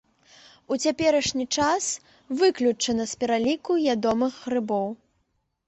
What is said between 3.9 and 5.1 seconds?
ядомых грыбоў.